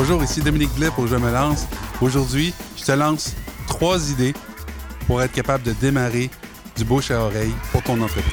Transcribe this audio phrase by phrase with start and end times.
[0.00, 1.66] Bonjour, ici Dominique Blais pour Je me lance.
[2.00, 3.34] Aujourd'hui, je te lance
[3.66, 4.32] trois idées
[5.08, 6.30] pour être capable de démarrer
[6.76, 8.32] du bouche à oreille pour ton entreprise.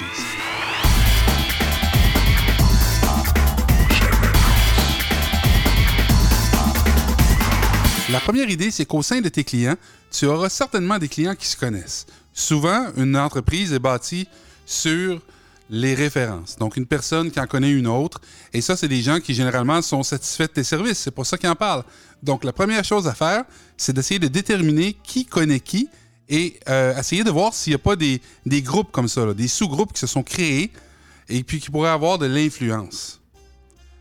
[8.12, 9.76] La première idée, c'est qu'au sein de tes clients,
[10.12, 12.06] tu auras certainement des clients qui se connaissent.
[12.32, 14.28] Souvent, une entreprise est bâtie
[14.68, 15.20] sur
[15.70, 16.58] les références.
[16.58, 18.21] Donc, une personne qui en connaît une autre.
[18.53, 20.99] Et ça, c'est des gens qui, généralement, sont satisfaits de tes services.
[20.99, 21.84] C'est pour ça qu'ils en parlent.
[22.22, 23.44] Donc, la première chose à faire,
[23.77, 25.89] c'est d'essayer de déterminer qui connaît qui
[26.30, 28.22] et euh, essayer de voir s'il n'y a pas des,
[28.62, 30.72] groupes comme ça, des sous-groupes qui se sont créés
[31.30, 33.22] et puis qui pourraient avoir de l'influence.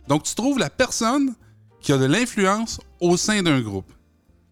[0.07, 1.33] Donc, tu trouves la personne
[1.81, 3.91] qui a de l'influence au sein d'un groupe.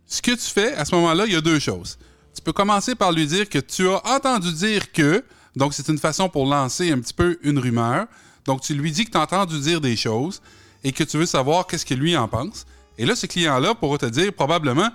[0.06, 1.98] Ce que tu fais, à ce moment-là, il y a deux choses.
[2.36, 5.23] Tu peux commencer par lui dire que tu as entendu dire que,
[5.56, 8.08] donc, c'est une façon pour lancer un petit peu une rumeur.
[8.46, 10.42] Donc, tu lui dis que tu as entendu dire des choses
[10.84, 12.66] et que tu veux savoir qu'est-ce que lui en pense.
[12.98, 14.90] Et là, ce client-là pourra te dire probablement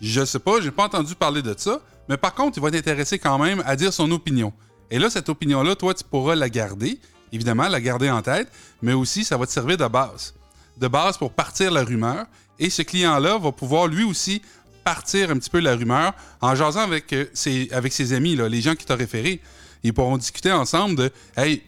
[0.00, 3.18] Je sais pas, j'ai pas entendu parler de ça, mais par contre, il va t'intéresser
[3.18, 4.52] quand même à dire son opinion.
[4.90, 6.98] Et là, cette opinion-là, toi, tu pourras la garder,
[7.32, 8.48] évidemment, la garder en tête,
[8.82, 10.34] mais aussi, ça va te servir de base.
[10.76, 12.26] De base pour partir la rumeur.
[12.58, 14.42] Et ce client-là va pouvoir lui aussi
[14.84, 18.48] partir un petit peu la rumeur en jasant avec euh, ses, avec ses amis, là,
[18.48, 19.40] les gens qui t'ont référé.
[19.82, 21.62] Ils pourront discuter ensemble de Hey,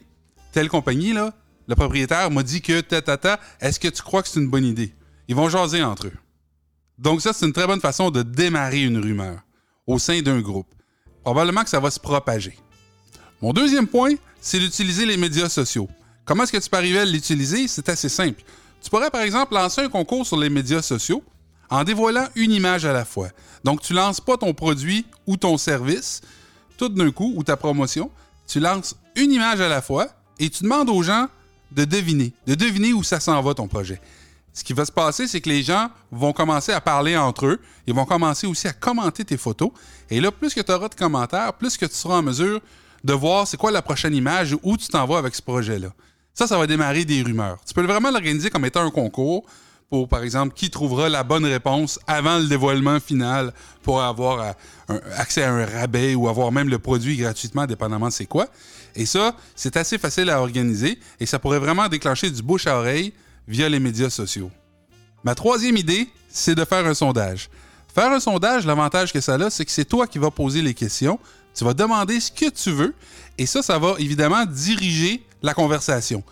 [0.52, 1.34] telle compagnie, là,
[1.66, 4.50] le propriétaire m'a dit que ta, ta, ta, est-ce que tu crois que c'est une
[4.50, 4.92] bonne idée?
[5.28, 6.12] Ils vont jaser entre eux.
[6.98, 9.40] Donc, ça, c'est une très bonne façon de démarrer une rumeur
[9.86, 10.68] au sein d'un groupe.
[11.22, 12.56] Probablement que ça va se propager.
[13.40, 15.88] Mon deuxième point, c'est d'utiliser les médias sociaux.
[16.24, 17.66] Comment est-ce que tu peux arriver à l'utiliser?
[17.66, 18.42] C'est assez simple.
[18.82, 21.24] Tu pourrais, par exemple, lancer un concours sur les médias sociaux
[21.70, 23.28] en dévoilant une image à la fois.
[23.64, 26.20] Donc, tu lances pas ton produit ou ton service,
[26.76, 28.10] tout d'un coup, ou ta promotion,
[28.46, 30.08] tu lances une image à la fois
[30.38, 31.28] et tu demandes aux gens
[31.72, 34.00] de deviner, de deviner où ça s'en va ton projet.
[34.52, 37.60] Ce qui va se passer, c'est que les gens vont commencer à parler entre eux,
[37.86, 39.70] ils vont commencer aussi à commenter tes photos,
[40.10, 42.60] et là, plus que tu auras de commentaires, plus que tu seras en mesure
[43.02, 45.88] de voir c'est quoi la prochaine image, où tu t'en vas avec ce projet-là.
[46.32, 47.58] Ça, ça va démarrer des rumeurs.
[47.66, 49.44] Tu peux vraiment l'organiser comme étant un concours
[49.90, 53.52] pour, par exemple, qui trouvera la bonne réponse avant le dévoilement final
[53.82, 54.54] pour avoir
[54.90, 58.48] euh, accès à un rabais ou avoir même le produit gratuitement, dépendamment de c'est quoi.
[58.96, 62.78] Et ça, c'est assez facile à organiser et ça pourrait vraiment déclencher du bouche à
[62.78, 63.12] oreille
[63.46, 64.50] via les médias sociaux.
[65.22, 67.48] Ma troisième idée, c'est de faire un sondage.
[67.94, 70.74] Faire un sondage, l'avantage que ça a, c'est que c'est toi qui vas poser les
[70.74, 71.18] questions,
[71.54, 72.94] tu vas demander ce que tu veux,
[73.38, 76.22] et ça, ça va évidemment diriger la conversation.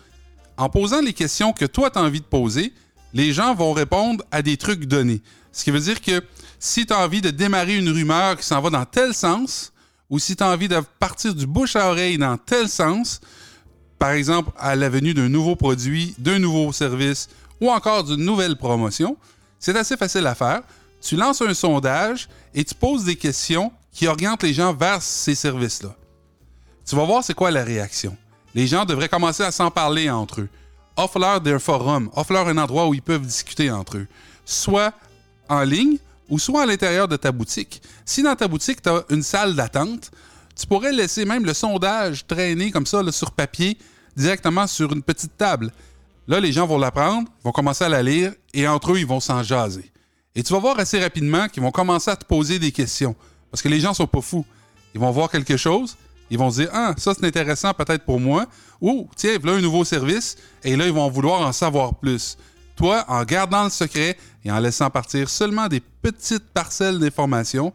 [0.57, 2.73] En posant les questions que toi, tu as envie de poser,
[3.13, 5.21] les gens vont répondre à des trucs donnés.
[5.51, 6.23] Ce qui veut dire que
[6.59, 9.71] si tu as envie de démarrer une rumeur qui s'en va dans tel sens,
[10.09, 13.21] ou si tu as envie de partir du bouche à oreille dans tel sens,
[13.99, 17.29] par exemple à la venue d'un nouveau produit, d'un nouveau service
[17.61, 19.17] ou encore d'une nouvelle promotion,
[19.59, 20.61] c'est assez facile à faire.
[21.01, 25.35] Tu lances un sondage et tu poses des questions qui orientent les gens vers ces
[25.35, 25.95] services-là.
[26.85, 28.17] Tu vas voir c'est quoi la réaction.
[28.55, 30.49] Les gens devraient commencer à s'en parler entre eux
[30.97, 34.07] offre-leur d'un forum, offre-leur un endroit où ils peuvent discuter entre eux,
[34.45, 34.93] soit
[35.49, 35.97] en ligne
[36.29, 37.81] ou soit à l'intérieur de ta boutique.
[38.05, 40.11] Si dans ta boutique, tu as une salle d'attente,
[40.59, 43.77] tu pourrais laisser même le sondage traîner comme ça sur papier
[44.15, 45.71] directement sur une petite table.
[46.27, 49.05] Là, les gens vont la prendre, vont commencer à la lire et entre eux, ils
[49.05, 49.91] vont s'en jaser.
[50.35, 53.15] Et tu vas voir assez rapidement qu'ils vont commencer à te poser des questions.
[53.51, 54.45] Parce que les gens sont pas fous.
[54.95, 55.95] Ils vont voir quelque chose,
[56.33, 58.47] ils vont se dire Ah, ça c'est intéressant peut-être pour moi.
[58.81, 60.35] Ou tiens, voilà un nouveau service.
[60.63, 62.37] Et là, ils vont vouloir en savoir plus.
[62.75, 67.71] Toi, en gardant le secret et en laissant partir seulement des petites parcelles d'informations,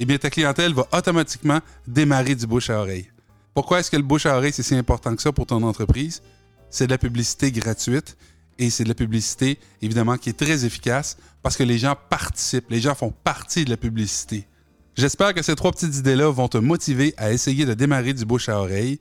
[0.00, 3.08] eh bien ta clientèle va automatiquement démarrer du bouche à oreille.
[3.54, 6.22] Pourquoi est-ce que le bouche à oreille c'est si important que ça pour ton entreprise?
[6.70, 8.16] C'est de la publicité gratuite
[8.58, 12.68] et c'est de la publicité évidemment qui est très efficace parce que les gens participent,
[12.68, 14.48] les gens font partie de la publicité.
[14.94, 18.48] J'espère que ces trois petites idées-là vont te motiver à essayer de démarrer du bouche
[18.48, 19.00] à oreille.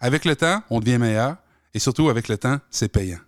[0.00, 1.36] Avec le temps, on devient meilleur
[1.74, 3.18] et surtout avec le temps, c'est payant.